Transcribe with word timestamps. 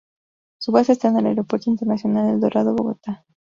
Su 0.59 0.71
base 0.71 0.93
está 0.93 1.09
en 1.09 1.17
el 1.17 1.27
Aeropuerto 1.27 1.69
Internacional 1.69 2.27
El 2.33 2.39
Dorado, 2.39 2.73
Bogotá. 2.75 3.23